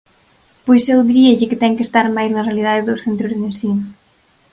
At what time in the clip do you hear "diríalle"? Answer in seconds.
1.09-1.49